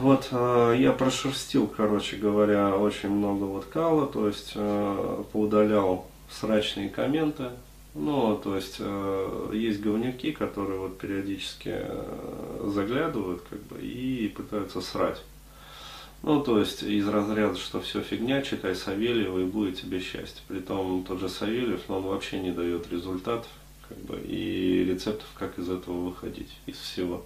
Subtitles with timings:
[0.00, 6.88] вот э, я прошерстил, короче говоря, очень много вот кала, то есть э, поудалял срачные
[6.88, 7.50] комменты,
[7.94, 14.80] ну, то есть э, есть говнюки, которые вот периодически э, заглядывают, как бы, и пытаются
[14.80, 15.20] срать.
[16.22, 20.42] Ну, то есть из разряда, что все фигня, читай Савельева и будет тебе счастье.
[20.48, 23.48] Притом тот же Савельев, но он вообще не дает результатов,
[23.88, 27.24] как бы, и рецептов, как из этого выходить, из всего.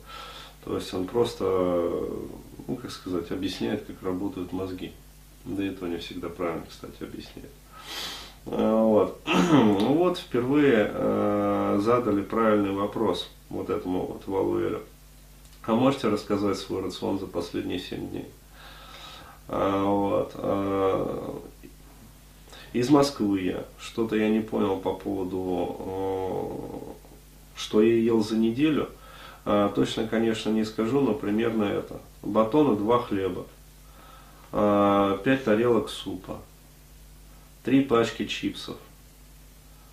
[0.65, 2.09] То есть он просто,
[2.67, 4.93] ну, как сказать, объясняет, как работают мозги.
[5.45, 7.51] Да и то не всегда правильно, кстати, объясняет.
[8.47, 9.21] А, вот.
[9.53, 14.83] Ну вот впервые э, задали правильный вопрос вот этому вот Валуэлю.
[15.67, 18.27] А можете рассказать свой рацион за последние 7 дней?
[19.49, 20.33] А, вот.
[20.35, 21.41] А,
[22.73, 23.65] из Москвы я.
[23.79, 26.17] Что-то я не понял по поводу,
[27.55, 28.89] что я ел за неделю.
[29.45, 32.01] А, точно, конечно, не скажу, но примерно это.
[32.25, 33.45] Батона, два хлеба,
[34.51, 36.39] пять тарелок супа,
[37.65, 38.77] три пачки чипсов,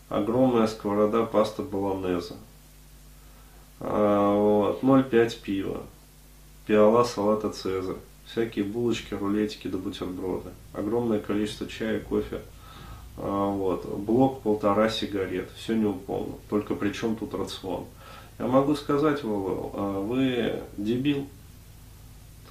[0.07, 2.35] огромная сковорода паста болонеза,
[3.79, 5.81] вот, 0,5 пива,
[6.65, 12.41] пиала салата цезарь, всякие булочки, рулетики до да бутерброды, огромное количество чая, кофе,
[13.17, 17.85] вот, блок полтора сигарет, все не неуполно, только при чем тут рацион.
[18.39, 21.27] Я могу сказать, Вовел, а вы дебил,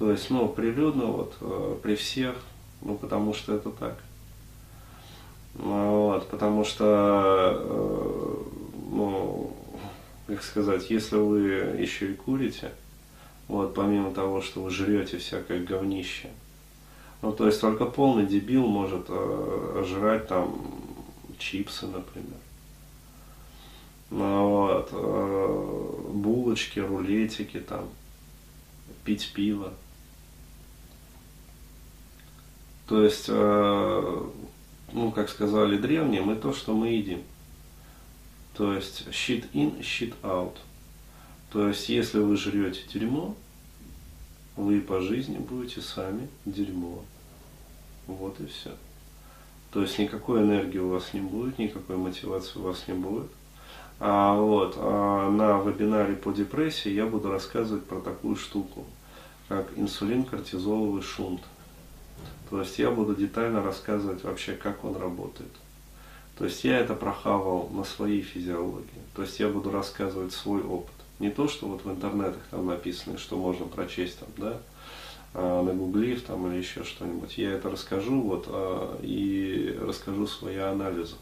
[0.01, 2.33] то есть, ну, прилюдно, вот, э, при всех,
[2.81, 3.99] ну, потому что это так.
[5.53, 8.37] Вот, потому что, э,
[8.89, 9.55] ну,
[10.25, 11.41] как сказать, если вы
[11.79, 12.71] еще и курите,
[13.47, 16.29] вот, помимо того, что вы жрете всякое говнище,
[17.21, 20.65] ну, то есть только полный дебил может э, жрать там
[21.37, 22.39] чипсы, например.
[24.09, 24.91] Ну, вот,
[26.11, 27.87] булочки, рулетики там,
[29.03, 29.73] пить пиво.
[32.91, 34.23] То есть, э,
[34.91, 37.23] ну, как сказали древние, мы то, что мы едим.
[38.53, 40.57] То есть, shit in, shit out.
[41.53, 43.33] То есть, если вы жрете дерьмо,
[44.57, 47.01] вы по жизни будете сами дерьмо.
[48.07, 48.71] Вот и все.
[49.71, 53.31] То есть никакой энергии у вас не будет, никакой мотивации у вас не будет.
[54.01, 58.85] А, вот, а на вебинаре по депрессии я буду рассказывать про такую штуку,
[59.47, 61.39] как инсулин кортизоловый шунт.
[62.51, 65.51] То есть я буду детально рассказывать вообще, как он работает.
[66.37, 69.01] То есть я это прохавал на своей физиологии.
[69.15, 70.93] То есть я буду рассказывать свой опыт.
[71.19, 74.57] Не то, что вот в интернетах там написано, что можно прочесть там, да,
[75.33, 77.37] а, нагуглив там или еще что-нибудь.
[77.37, 81.15] Я это расскажу вот а, и расскажу свои анализы.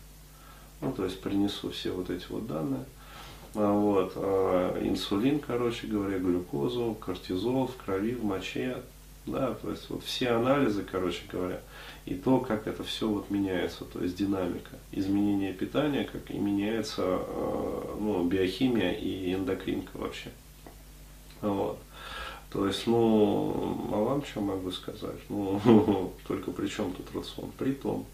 [0.82, 2.86] Ну, то есть принесу все вот эти вот данные.
[3.54, 8.82] А, вот, а, инсулин, короче говоря, глюкозу, кортизол в крови, в моче,
[9.26, 11.62] да, то есть вот все анализы, короче говоря,
[12.06, 17.04] и то, как это все вот меняется, то есть динамика, изменение питания, как и меняется
[17.06, 20.32] а, ну, биохимия и эндокринка вообще.
[21.42, 21.80] Вот.
[22.52, 25.20] То есть, ну, а вам что могу сказать?
[25.30, 27.52] Ну, только при чем тут рацион?
[27.58, 28.08] При том,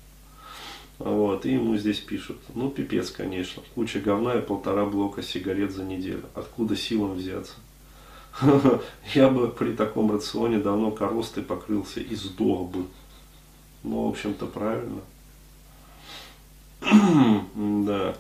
[0.98, 5.84] вот, и ему здесь пишут, ну пипец, конечно, куча говна и полтора блока сигарет за
[5.84, 6.24] неделю.
[6.34, 7.56] Откуда силам взяться?
[9.14, 12.86] Я бы при таком рационе давно коростой покрылся и сдох бы.
[13.84, 15.02] Ну, в общем-то, правильно.
[17.86, 18.16] да.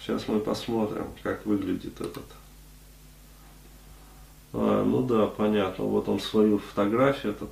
[0.00, 2.24] Сейчас мы посмотрим, как выглядит этот.
[4.52, 5.84] А, ну да, понятно.
[5.84, 7.50] Вот он свою фотографию этот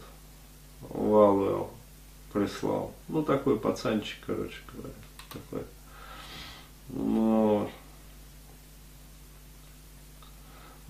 [0.80, 1.70] Валуэл
[2.32, 2.94] прислал.
[3.08, 4.94] Ну, такой пацанчик, короче говоря.
[5.32, 5.64] Такой.
[6.88, 7.70] Ну,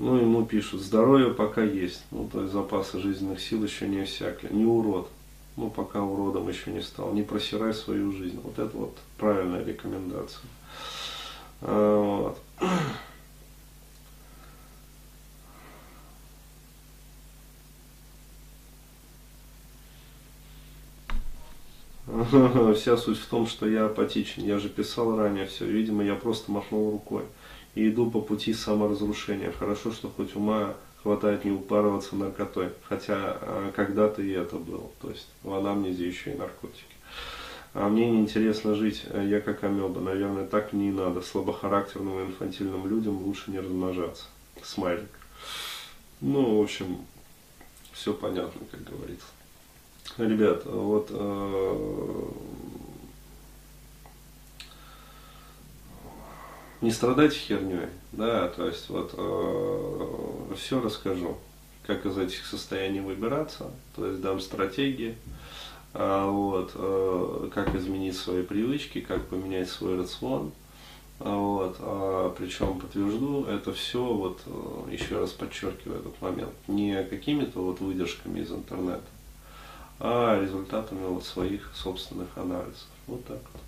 [0.03, 2.03] ну, ему пишут, здоровье пока есть.
[2.11, 4.53] Ну, то есть запасы жизненных сил еще не иссякли.
[4.53, 5.09] Не урод.
[5.57, 7.13] Ну, пока уродом еще не стал.
[7.13, 8.41] Не просирай свою жизнь.
[8.43, 10.43] Вот это вот правильная рекомендация.
[11.61, 12.35] А,
[22.09, 22.77] вот.
[22.77, 24.43] Вся суть в том, что я апатичен.
[24.43, 25.65] Я же писал ранее все.
[25.65, 27.23] Видимо, я просто махнул рукой.
[27.75, 29.53] И иду по пути саморазрушения.
[29.53, 32.71] Хорошо, что хоть ума хватает не упарываться наркотой.
[32.89, 34.91] Хотя а, когда-то и это было.
[35.01, 36.85] То есть в анамнезе еще и наркотики.
[37.75, 40.01] А мне неинтересно жить, я как амеба.
[40.01, 41.23] Наверное, так мне и надо.
[41.23, 44.25] Слабохарактерным и инфантильным людям лучше не размножаться.
[44.63, 45.09] Смайлик.
[46.21, 46.99] Ну, в общем,
[47.93, 49.27] все понятно, как говорится.
[50.19, 52.25] Ребят, вот э,
[56.83, 61.39] не страдайте херней, да, то есть вот э, все расскажу.
[61.87, 65.17] как из этих состояний выбираться, то есть дам стратегии,
[65.95, 70.53] а, вот, э, как изменить свои привычки, как поменять свой рацион,
[71.19, 77.03] а, вот, а, причем подтвержду это все, вот, э, еще раз подчеркиваю этот момент, не
[77.05, 79.03] какими-то вот выдержками из интернета,
[79.99, 82.87] а результатами вот своих собственных анализов.
[83.07, 83.63] Вот так вот.